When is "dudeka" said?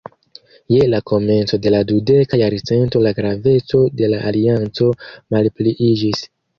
1.91-2.41